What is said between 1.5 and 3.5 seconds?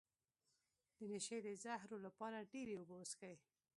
زهرو لپاره ډیرې اوبه وڅښئ